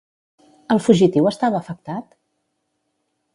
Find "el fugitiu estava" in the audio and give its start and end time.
0.75-1.59